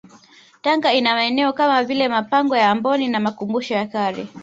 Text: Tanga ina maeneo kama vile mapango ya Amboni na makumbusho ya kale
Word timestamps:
Tanga 0.61 0.93
ina 0.93 1.13
maeneo 1.15 1.53
kama 1.53 1.83
vile 1.83 2.07
mapango 2.07 2.57
ya 2.57 2.69
Amboni 2.71 3.07
na 3.07 3.19
makumbusho 3.19 3.73
ya 3.73 3.87
kale 3.87 4.27